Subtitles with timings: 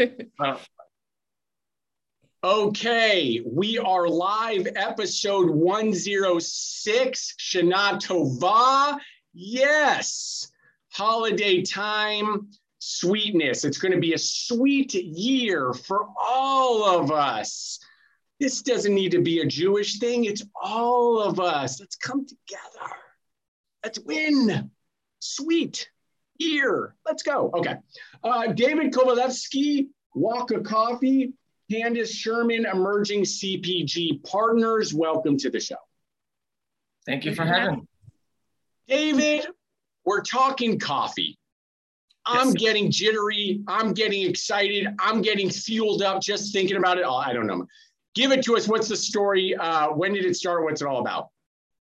[0.00, 0.56] Uh,
[2.42, 8.98] Okay, we are live, episode 106, Shana Tova.
[9.32, 10.50] Yes,
[10.92, 13.64] holiday time, sweetness.
[13.64, 17.78] It's going to be a sweet year for all of us.
[18.38, 21.80] This doesn't need to be a Jewish thing, it's all of us.
[21.80, 22.92] Let's come together.
[23.82, 24.70] Let's win.
[25.20, 25.88] Sweet
[26.38, 26.94] year.
[27.06, 27.50] Let's go.
[27.54, 27.74] Okay.
[28.22, 31.32] Uh, David Kovalevsky, Waka Coffee.
[31.70, 34.92] Candace Sherman, Emerging CPG Partners.
[34.92, 35.76] Welcome to the show.
[37.06, 37.82] Thank you for having me.
[38.86, 39.46] David,
[40.04, 41.38] we're talking coffee.
[42.26, 42.54] I'm Yes.
[42.56, 43.62] getting jittery.
[43.66, 44.88] I'm getting excited.
[44.98, 47.04] I'm getting fueled up just thinking about it.
[47.06, 47.66] Oh, I don't know.
[48.14, 48.68] Give it to us.
[48.68, 49.54] What's the story?
[49.54, 50.64] Uh, when did it start?
[50.64, 51.30] What's it all about?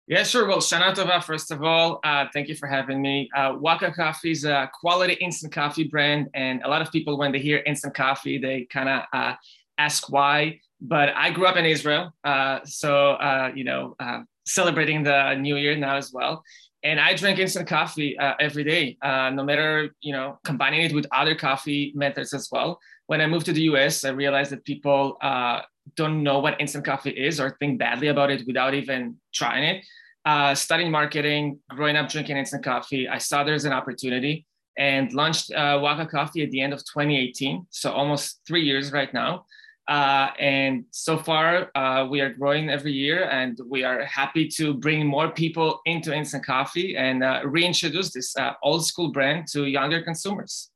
[0.06, 0.46] Yeah, sure.
[0.46, 3.30] Well, Shana Tova, first of all, uh, thank you for having me.
[3.34, 6.28] Uh, Waka Coffee is a quality instant coffee brand.
[6.34, 9.34] And a lot of people, when they hear instant coffee, they kind of uh,
[9.78, 10.60] ask why.
[10.78, 12.12] But I grew up in Israel.
[12.22, 16.42] Uh, so, uh, you know, uh, celebrating the new year now as well.
[16.82, 21.34] And I drink instant coffee every day, no matter, you know, combining it with other
[21.34, 22.78] coffee methods as well.
[23.06, 25.16] When I moved to the US, I realized that people
[25.96, 29.84] don't know what instant coffee is or think badly about it without even trying it.
[30.24, 34.46] Uh, studying marketing, growing up drinking instant coffee, I saw there's an opportunity
[34.78, 37.66] and launched uh, Waka Coffee at the end of 2018.
[37.70, 39.44] So almost three years right now.
[39.86, 44.72] Uh, and so far, uh, we are growing every year, and we are happy to
[44.72, 49.66] bring more people into instant coffee and uh, reintroduce this uh, old school brand to
[49.66, 50.70] younger consumers.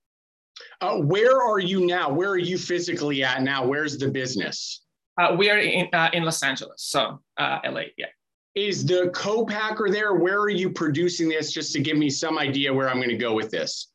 [0.82, 2.12] Where are you now?
[2.12, 3.66] Where are you physically at now?
[3.66, 4.82] Where's the business?
[5.18, 8.06] Uh, we are in, uh, in Los Angeles, so uh, LA, yeah.
[8.54, 10.14] Is the co-packer there?
[10.14, 11.52] Where are you producing this?
[11.52, 13.88] Just to give me some idea where I'm going to go with this.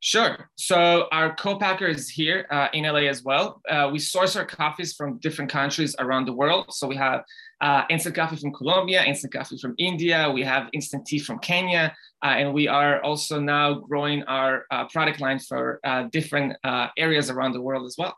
[0.00, 0.50] Sure.
[0.56, 3.60] So our co-packer is here uh, in LA as well.
[3.68, 6.66] Uh, we source our coffees from different countries around the world.
[6.70, 7.24] So we have
[7.60, 10.30] uh, instant coffee from Colombia, instant coffee from India.
[10.30, 14.86] We have instant tea from Kenya, uh, and we are also now growing our uh,
[14.88, 18.16] product line for uh, different uh, areas around the world as well.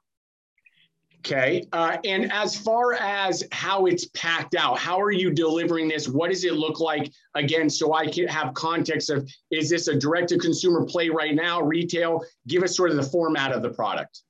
[1.21, 1.65] Okay.
[1.73, 6.09] Uh, and as far as how it's packed out, how are you delivering this?
[6.09, 7.13] What does it look like?
[7.35, 11.35] Again, so I can have context of is this a direct to consumer play right
[11.35, 12.25] now, retail?
[12.47, 14.23] Give us sort of the format of the product.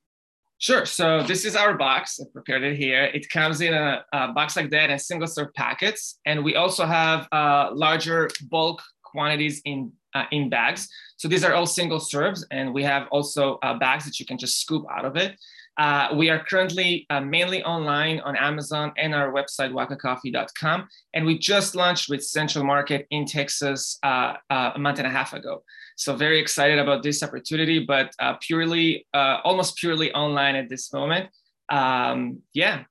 [0.61, 0.85] Sure.
[0.87, 2.19] So this is our box.
[2.21, 3.05] I prepared it here.
[3.05, 6.85] It comes in a, a box like that and single serve packets, and we also
[6.85, 10.89] have uh, larger bulk quantities in uh, in bags.
[11.17, 14.39] So these are all single serves, and we have also uh, bags that you can
[14.39, 15.37] just scoop out of it.
[15.79, 20.89] Uh, we are currently uh, mainly online on Amazon and our website, wakacoffee.com.
[21.15, 25.11] And we just launched with Central Market in Texas uh, uh, a month and a
[25.11, 25.63] half ago.
[25.97, 30.93] So very excited about this opportunity, but uh, purely, uh, almost purely online at this
[30.93, 31.31] moment.
[31.69, 32.85] Um, yeah.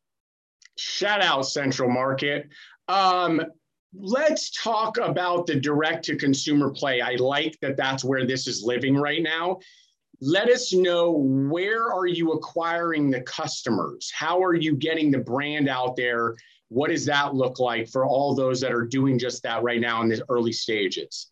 [0.78, 2.48] Shout out Central Market.
[2.88, 3.42] Um,
[3.94, 7.02] let's talk about the direct to consumer play.
[7.02, 9.60] I like that that's where this is living right now.
[10.20, 14.12] Let us know where are you acquiring the customers?
[14.16, 16.36] How are you getting the brand out there?
[16.70, 20.02] What does that look like for all those that are doing just that right now
[20.02, 21.28] in the early stages?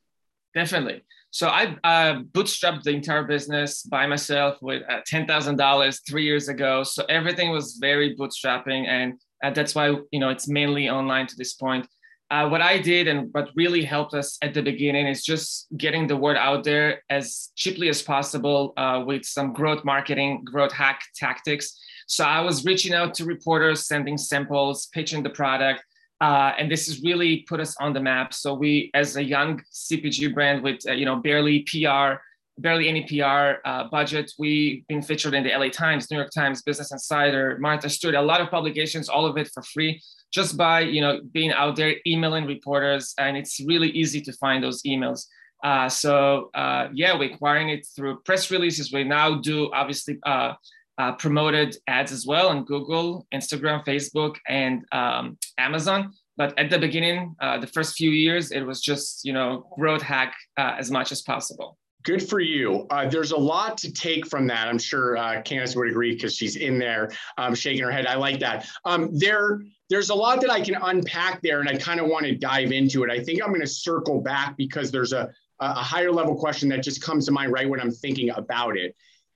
[0.54, 1.04] Definitely.
[1.32, 6.24] So I uh, bootstrapped the entire business by myself with uh, ten thousand dollars three
[6.24, 6.84] years ago.
[6.84, 11.36] So everything was very bootstrapping, and uh, that's why you know it's mainly online to
[11.36, 11.88] this point.
[12.32, 16.08] Uh, what I did and what really helped us at the beginning is just getting
[16.08, 21.02] the word out there as cheaply as possible uh, with some growth marketing, growth hack
[21.16, 21.80] tactics.
[22.08, 25.84] So I was reaching out to reporters, sending samples, pitching the product.
[26.22, 28.34] Uh, and this has really put us on the map.
[28.34, 32.22] So we, as a young CPG brand with uh, you know barely PR,
[32.58, 36.62] barely any PR uh, budget, we've been featured in the LA Times, New York Times,
[36.62, 40.82] Business Insider, Martha Stewart, a lot of publications, all of it for free, just by
[40.82, 45.26] you know being out there emailing reporters, and it's really easy to find those emails.
[45.64, 48.92] Uh, so uh, yeah, we're acquiring it through press releases.
[48.92, 50.54] We now do obviously uh,
[50.98, 56.14] uh, promoted ads as well on Google, Instagram, Facebook, and um, Amazon.
[56.38, 60.02] But at the beginning, uh, the first few years, it was just you know growth
[60.02, 61.78] hack uh, as much as possible.
[62.04, 62.86] Good for you.
[62.92, 64.68] Uh, there's a lot to take from that.
[64.68, 65.42] I'm sure uh,
[65.76, 68.06] would agree because she's in there um, shaking her head.
[68.06, 68.68] I like that.
[68.86, 72.26] Um, there, there's a lot that I can unpack there, and I kind of want
[72.26, 73.12] to dive into it.
[73.12, 75.30] I think I'm going to circle back because there's a,
[75.60, 78.96] a higher level question that just comes to mind right when I'm thinking about it.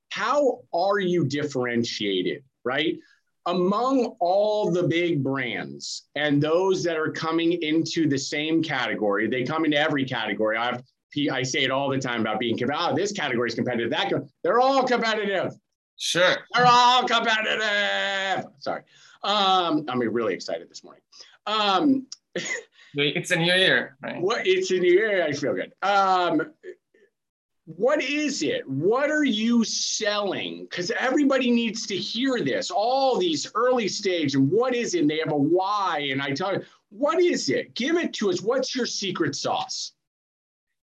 [0.10, 2.98] How are you differentiated, right?
[3.46, 9.44] Among all the big brands and those that are coming into the same category, they
[9.44, 10.58] come into every category.
[10.58, 10.84] I've
[11.32, 12.92] I say it all the time about being competitive.
[12.92, 13.90] Oh, this category is competitive.
[13.90, 14.12] That
[14.44, 15.54] they're all competitive.
[15.98, 16.36] Sure.
[16.54, 18.46] They're all competitive.
[18.60, 18.84] Sorry.
[19.24, 21.02] Um, I'm really excited this morning.
[21.46, 22.08] Um,
[22.94, 24.22] it's a new year, right?
[24.22, 25.24] What it's a new year.
[25.24, 25.74] I feel good.
[25.82, 26.54] Um,
[27.66, 28.68] what is it?
[28.68, 30.66] What are you selling?
[30.70, 32.72] Because everybody needs to hear this.
[32.72, 35.02] All these early stage and what is it?
[35.02, 36.08] And they have a why.
[36.12, 37.76] And I tell you, what is it?
[37.76, 38.42] Give it to us.
[38.42, 39.92] What's your secret sauce?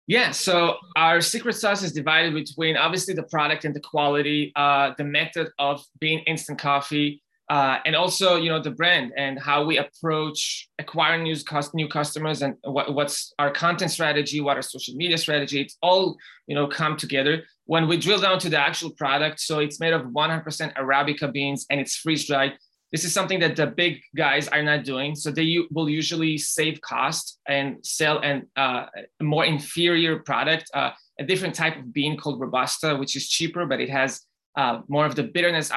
[0.07, 4.93] Yeah, so our secret sauce is divided between obviously the product and the quality, uh,
[4.97, 9.65] the method of being instant coffee, uh, and also you know the brand and how
[9.65, 11.35] we approach acquiring new,
[11.73, 15.59] new customers and what, what's our content strategy, what our social media strategy.
[15.61, 16.15] It's all
[16.47, 19.39] you know come together when we drill down to the actual product.
[19.39, 22.53] So it's made of 100% Arabica beans and it's freeze dried.
[22.91, 25.15] This is something that the big guys are not doing.
[25.15, 28.87] So they will usually save cost and sell an, uh,
[29.19, 33.67] a more inferior product, uh, a different type of bean called Robusta, which is cheaper,
[33.67, 34.21] but it has
[34.57, 35.69] uh, more of the bitterness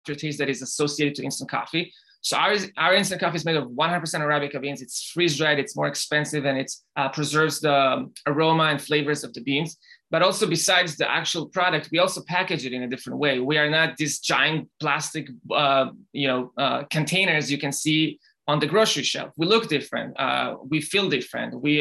[0.00, 1.92] aftertaste that is associated to instant coffee.
[2.22, 4.82] So our, our instant coffee is made of 100% Arabica beans.
[4.82, 9.32] It's freeze dried, it's more expensive, and it uh, preserves the aroma and flavors of
[9.32, 9.78] the beans
[10.10, 13.56] but also besides the actual product we also package it in a different way we
[13.56, 18.18] are not these giant plastic uh, you know uh, containers you can see
[18.50, 19.30] on the grocery shelf.
[19.36, 21.50] We look different uh, we feel different.
[21.66, 21.74] We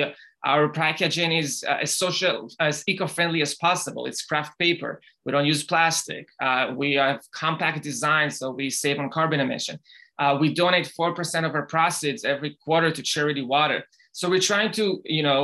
[0.51, 4.05] our packaging is uh, as social as eco-friendly as possible.
[4.09, 5.01] It's kraft paper.
[5.25, 6.25] We don't use plastic.
[6.47, 9.77] Uh, we have compact design so we save on carbon emission.
[10.21, 13.79] Uh, we donate 4% of our proceeds every quarter to charity water.
[14.11, 14.85] So we're trying to
[15.17, 15.39] you know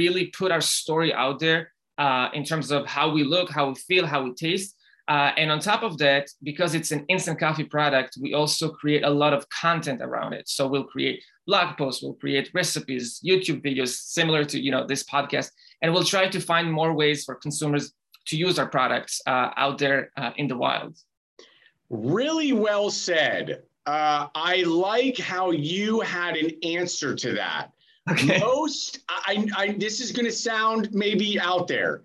[0.00, 1.60] really put our story out there
[1.98, 4.76] uh, in terms of how we look, how we feel, how we taste.
[5.06, 9.04] Uh, and on top of that, because it's an instant coffee product, we also create
[9.04, 10.48] a lot of content around it.
[10.48, 15.04] So we'll create blog posts, we'll create recipes, YouTube videos similar to you know this
[15.04, 15.50] podcast,
[15.82, 17.92] and we'll try to find more ways for consumers
[18.26, 20.96] to use our products uh, out there uh, in the wild.
[21.90, 23.62] Really well said.
[23.86, 27.70] Uh, I like how you had an answer to that.
[28.10, 28.38] Okay.
[28.38, 32.02] Most, I, I, this is going to sound maybe out there.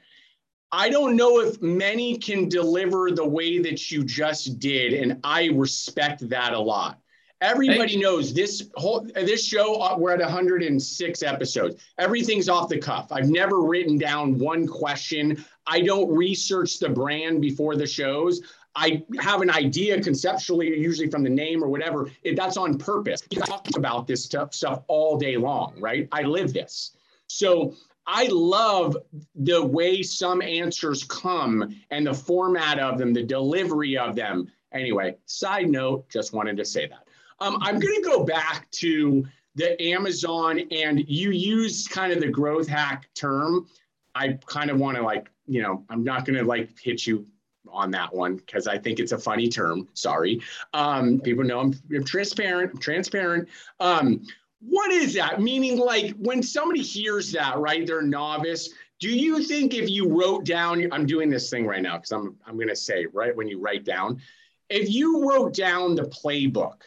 [0.72, 5.46] I don't know if many can deliver the way that you just did, and I
[5.48, 7.00] respect that a lot.
[7.42, 9.76] Everybody knows this whole this show.
[9.76, 11.82] Uh, we're at 106 episodes.
[11.98, 13.12] Everything's off the cuff.
[13.12, 15.44] I've never written down one question.
[15.66, 18.42] I don't research the brand before the shows.
[18.76, 22.12] I have an idea conceptually, usually from the name or whatever.
[22.24, 23.24] It, that's on purpose.
[23.32, 26.08] I talk about this stuff, stuff all day long, right?
[26.12, 26.92] I live this.
[27.28, 27.74] So
[28.12, 28.98] I love
[29.36, 34.52] the way some answers come and the format of them, the delivery of them.
[34.74, 37.08] Anyway, side note, just wanted to say that.
[37.40, 42.28] Um, I'm going to go back to the Amazon, and you used kind of the
[42.28, 43.68] growth hack term.
[44.16, 47.28] I kind of want to like, you know, I'm not going to like hit you
[47.72, 49.88] on that one because I think it's a funny term.
[49.94, 50.42] Sorry.
[50.74, 52.72] Um, people know I'm, I'm transparent.
[52.74, 53.48] I'm transparent.
[53.80, 54.26] Um,
[54.60, 55.42] what is that?
[55.42, 57.86] Meaning, like when somebody hears that, right?
[57.86, 58.70] They're novice.
[59.00, 62.36] Do you think if you wrote down, I'm doing this thing right now because I'm
[62.46, 64.22] I'm going to say right when you write down,
[64.70, 66.82] if you wrote down the playbook,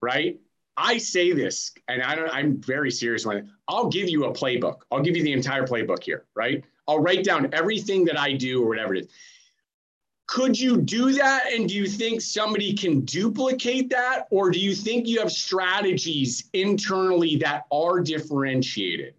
[0.00, 0.38] right?
[0.76, 2.30] I say this, and I don't.
[2.30, 4.80] I'm very serious when I'll give you a playbook.
[4.90, 6.64] I'll give you the entire playbook here, right?
[6.86, 9.08] I'll write down everything that I do or whatever it is
[10.28, 11.50] could you do that?
[11.52, 14.26] And do you think somebody can duplicate that?
[14.30, 19.14] Or do you think you have strategies internally that are differentiated?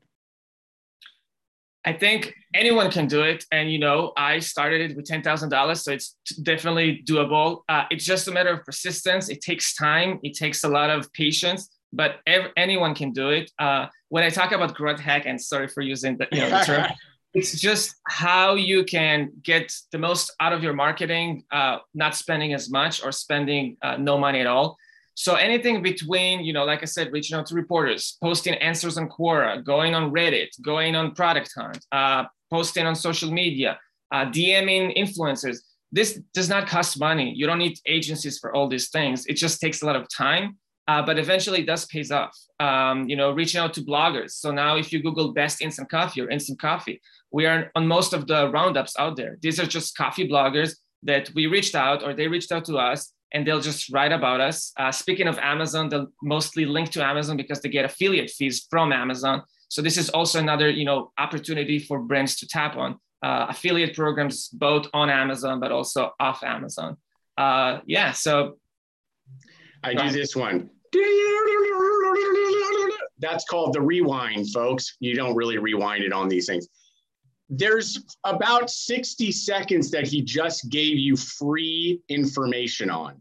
[1.84, 3.44] I think anyone can do it.
[3.52, 5.78] And, you know, I started it with $10,000.
[5.78, 7.62] So it's definitely doable.
[7.68, 9.30] Uh, it's just a matter of persistence.
[9.30, 13.50] It takes time, it takes a lot of patience, but ev- anyone can do it.
[13.58, 16.66] Uh, when I talk about growth hack, and sorry for using the, you know, the
[16.66, 16.88] term,
[17.34, 22.54] it's just how you can get the most out of your marketing, uh, not spending
[22.54, 24.78] as much or spending uh, no money at all.
[25.14, 29.10] So anything between, you know, like I said, reaching out to reporters, posting answers on
[29.10, 33.78] Quora, going on Reddit, going on Product Hunt, uh, posting on social media,
[34.14, 35.58] uh, DMing influencers.
[35.92, 37.34] This does not cost money.
[37.36, 39.26] You don't need agencies for all these things.
[39.26, 40.58] It just takes a lot of time,
[40.90, 42.36] uh, but eventually it does pays off.
[42.60, 44.32] Um, you know, reaching out to bloggers.
[44.32, 47.00] So now if you Google best instant coffee or instant coffee,
[47.32, 49.38] we are on most of the roundups out there.
[49.40, 53.14] These are just coffee bloggers that we reached out or they reached out to us
[53.32, 54.74] and they'll just write about us.
[54.78, 58.92] Uh, speaking of Amazon, they'll mostly link to Amazon because they get affiliate fees from
[58.92, 59.44] Amazon.
[59.68, 63.96] So this is also another, you know, opportunity for brands to tap on uh, affiliate
[63.96, 66.98] programs both on Amazon but also off Amazon.
[67.38, 68.58] Uh, yeah, so
[69.84, 70.72] I do this one.
[73.20, 74.96] That's called the rewind, folks.
[75.00, 76.68] You don't really rewind it on these things
[77.50, 83.20] there's about 60 seconds that he just gave you free information on.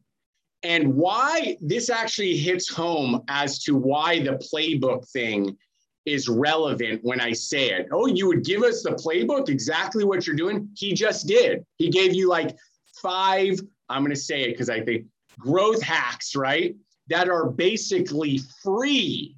[0.63, 5.57] And why this actually hits home as to why the playbook thing
[6.05, 7.89] is relevant when I say it.
[7.93, 10.69] Oh, you would give us the playbook, exactly what you're doing?
[10.77, 11.65] He just did.
[11.77, 12.57] He gave you like
[13.01, 15.07] five, I'm going to say it because I think
[15.39, 16.75] growth hacks, right?
[17.09, 19.37] That are basically free.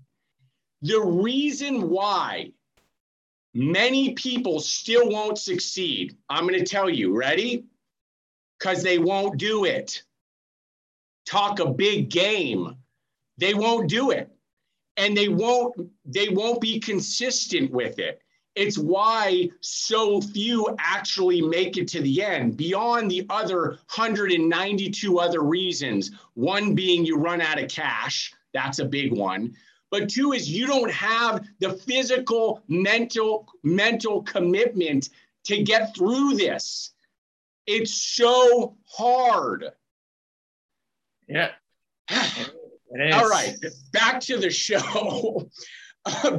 [0.82, 2.52] The reason why
[3.54, 7.66] many people still won't succeed, I'm going to tell you, ready?
[8.58, 10.02] Because they won't do it.
[11.26, 12.76] Talk a big game.
[13.38, 14.30] They won't do it.
[14.96, 15.74] And they won't
[16.04, 18.20] they won't be consistent with it.
[18.60, 25.40] It's why so few actually make it to the end, beyond the other 192 other
[25.40, 26.10] reasons.
[26.34, 29.56] One being you run out of cash, that's a big one.
[29.90, 35.08] But two is you don't have the physical, mental, mental commitment
[35.44, 36.92] to get through this.
[37.66, 39.70] It's so hard.
[41.26, 41.52] Yeah.
[42.10, 43.56] All right,
[43.92, 45.48] back to the show.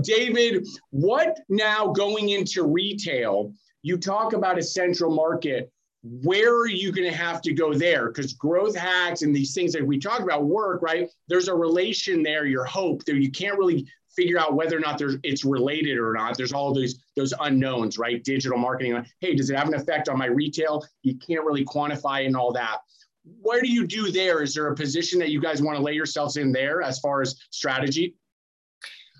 [0.01, 3.53] David, what now going into retail?
[3.84, 5.72] You talk about a central market.
[6.03, 8.08] Where are you going to have to go there?
[8.08, 11.08] Because growth hacks and these things that we talk about work, right?
[11.27, 14.98] There's a relation there, your hope that you can't really figure out whether or not
[14.98, 16.38] there's it's related or not.
[16.38, 18.24] There's all those those unknowns, right?
[18.24, 19.06] Digital marketing.
[19.20, 20.84] Hey, does it have an effect on my retail?
[21.03, 22.80] You can't really quantify and all that.
[23.24, 24.41] What do you do there?
[24.41, 27.22] Is there a position that you guys want to lay yourselves in there as far
[27.22, 28.15] as strategy?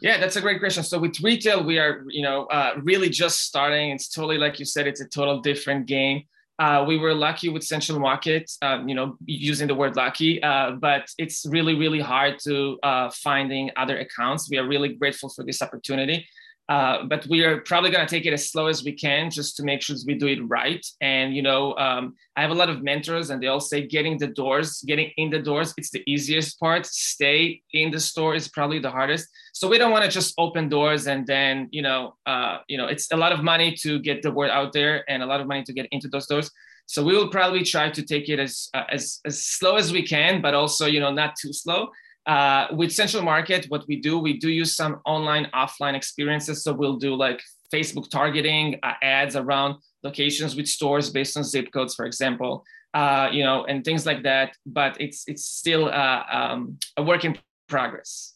[0.02, 0.84] Yeah, that's a great question.
[0.84, 3.92] So with retail, we are, you know, uh, really just starting.
[3.92, 6.24] It's totally like you said, it's a total different game.
[6.58, 10.72] Uh, we were lucky with Central Market, uh, you know, using the word lucky, uh,
[10.72, 14.50] but it's really, really hard to uh, finding other accounts.
[14.50, 16.28] We are really grateful for this opportunity.
[16.72, 19.58] Uh, but we are probably going to take it as slow as we can just
[19.58, 20.86] to make sure we do it right.
[21.02, 24.18] And, you know, um, I have a lot of mentors and they all say getting
[24.18, 26.86] the doors, getting in the doors, it's the easiest part.
[26.86, 29.28] Stay in the store is probably the hardest.
[29.52, 32.88] So we don't want to just open doors and then, you know, uh, you know,
[32.88, 35.48] it's a lot of money to get the word out there and a lot of
[35.48, 36.50] money to get into those doors.
[36.86, 40.08] So we will probably try to take it as, uh, as, as slow as we
[40.08, 41.90] can, but also, you know, not too slow.
[42.28, 46.64] Uh, with Central Market, what we do, we do use some online, offline experiences.
[46.64, 47.42] So we'll do like
[47.74, 52.64] Facebook targeting uh, ads around locations with stores based on zip codes, for example,
[52.94, 54.56] uh, you know, and things like that.
[54.66, 57.38] But it's it's still uh, um, a work in
[57.68, 58.36] progress.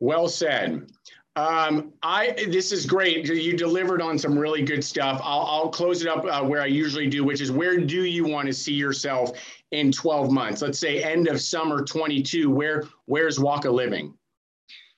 [0.00, 0.90] Well said.
[1.34, 3.26] Um, I this is great.
[3.26, 5.18] You delivered on some really good stuff.
[5.24, 8.26] I'll, I'll close it up uh, where I usually do, which is where do you
[8.26, 9.30] want to see yourself
[9.70, 10.60] in 12 months?
[10.60, 12.50] Let's say end of summer 22.
[12.50, 14.12] Where where's Waka living?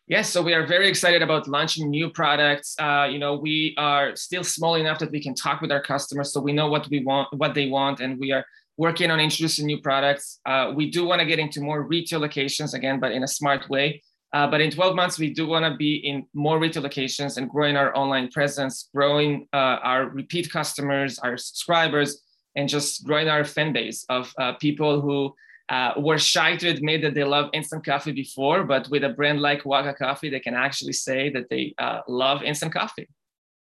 [0.08, 2.74] Yes, so we are very excited about launching new products.
[2.78, 6.32] Uh, you know, we are still small enough that we can talk with our customers,
[6.32, 8.44] so we know what we want, what they want, and we are
[8.76, 10.40] working on introducing new products.
[10.44, 13.70] Uh, we do want to get into more retail locations again, but in a smart
[13.70, 14.02] way.
[14.34, 17.48] Uh, but in 12 months, we do want to be in more retail locations and
[17.48, 22.22] growing our online presence, growing uh, our repeat customers, our subscribers,
[22.56, 25.32] and just growing our fan base of uh, people who
[25.68, 29.40] uh, were shy to admit that they love instant coffee before, but with a brand
[29.40, 33.08] like Waka Coffee, they can actually say that they uh, love instant coffee.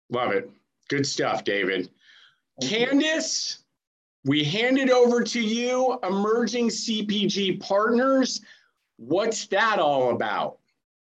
[0.09, 0.49] Love it.
[0.89, 1.91] Good stuff, David.
[2.63, 3.65] Candace,
[4.25, 8.41] we hand it over to you, emerging CPG partners.
[8.97, 10.60] What's that all about?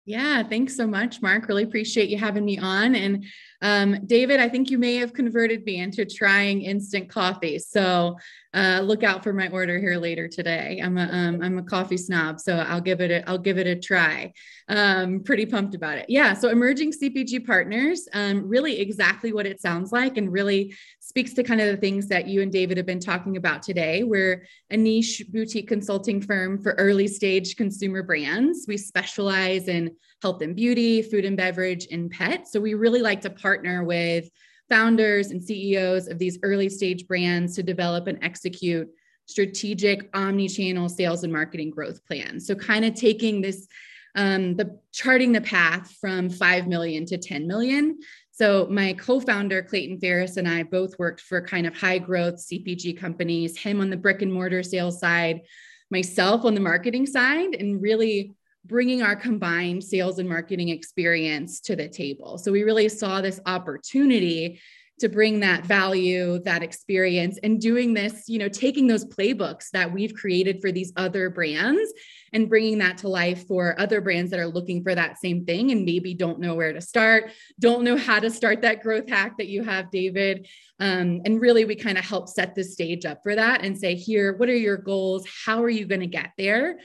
[0.09, 1.47] Yeah, thanks so much, Mark.
[1.47, 2.95] Really appreciate you having me on.
[2.95, 3.25] And
[3.61, 7.59] um, David, I think you may have converted me into trying instant coffee.
[7.59, 8.17] So
[8.53, 10.81] uh, look out for my order here later today.
[10.83, 13.67] I'm a um, I'm a coffee snob, so I'll give it a I'll give it
[13.67, 14.33] a try.
[14.69, 16.05] Um, pretty pumped about it.
[16.09, 16.33] Yeah.
[16.33, 21.43] So emerging CPG partners, um, really exactly what it sounds like, and really speaks to
[21.43, 24.03] kind of the things that you and David have been talking about today.
[24.03, 28.65] We're a niche boutique consulting firm for early stage consumer brands.
[28.67, 32.47] We specialize in health and beauty, food and beverage, and pet.
[32.47, 34.29] So we really like to partner with
[34.69, 38.89] founders and CEOs of these early stage brands to develop and execute
[39.25, 42.47] strategic omni-channel sales and marketing growth plans.
[42.47, 43.67] So kind of taking this
[44.15, 47.99] um, the charting the path from 5 million to 10 million.
[48.31, 52.97] So my co-founder Clayton Ferris and I both worked for kind of high growth CPG
[52.97, 55.41] companies, him on the brick and mortar sales side,
[55.91, 58.33] myself on the marketing side and really
[58.65, 62.37] bringing our combined sales and marketing experience to the table.
[62.37, 64.59] So we really saw this opportunity
[64.99, 69.91] to bring that value, that experience, and doing this, you know, taking those playbooks that
[69.91, 71.91] we've created for these other brands
[72.33, 75.71] and bringing that to life for other brands that are looking for that same thing
[75.71, 79.37] and maybe don't know where to start, don't know how to start that growth hack
[79.37, 80.47] that you have, David.
[80.79, 83.95] Um, and really, we kind of help set the stage up for that and say,
[83.95, 85.25] here, what are your goals?
[85.45, 86.77] How are you going to get there?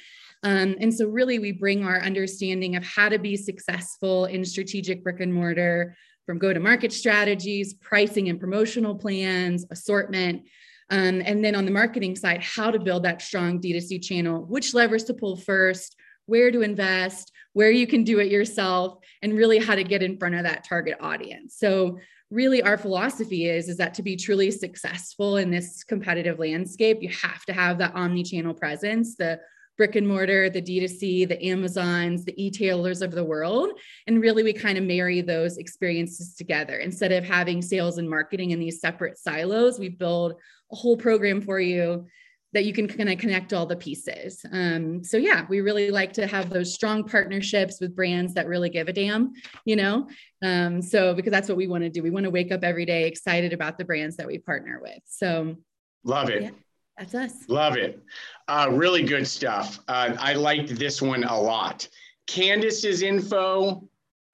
[0.44, 5.02] Um, and so, really, we bring our understanding of how to be successful in strategic
[5.02, 5.96] brick and mortar
[6.26, 10.42] from go to market strategies, pricing and promotional plans, assortment.
[10.90, 14.74] Um, and then on the marketing side, how to build that strong D2C channel, which
[14.74, 15.96] levers to pull first,
[16.26, 20.18] where to invest, where you can do it yourself, and really how to get in
[20.18, 21.56] front of that target audience.
[21.56, 21.98] So,
[22.30, 27.08] really, our philosophy is, is that to be truly successful in this competitive landscape, you
[27.08, 29.40] have to have that omni channel presence, the
[29.76, 33.70] brick and mortar, the D2C, the Amazons, the e-tailers of the world.
[34.06, 36.78] And really, we kind of marry those experiences together.
[36.78, 40.34] Instead of having sales and marketing in these separate silos, we build
[40.72, 42.06] a whole program for you
[42.54, 44.40] that you can kind of connect all the pieces.
[44.52, 48.70] Um, so yeah, we really like to have those strong partnerships with brands that really
[48.70, 49.32] give a damn,
[49.64, 50.08] you know.
[50.40, 52.02] Um, so because that's what we want to do.
[52.02, 55.00] We want to wake up every day excited about the brands that we partner with.
[55.04, 55.56] So
[56.04, 56.42] love it.
[56.42, 56.50] Yeah.
[56.98, 57.32] That's us.
[57.48, 58.02] Love it.
[58.46, 59.80] Uh, really good stuff.
[59.88, 61.88] Uh, I liked this one a lot.
[62.26, 63.88] Candace's info,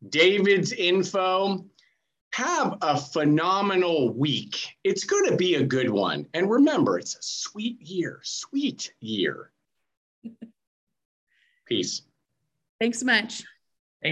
[0.09, 1.65] David's info.
[2.33, 4.77] Have a phenomenal week.
[4.85, 6.27] It's going to be a good one.
[6.33, 9.51] And remember, it's a sweet year, sweet year.
[11.67, 12.03] Peace.
[12.79, 13.43] Thanks so much.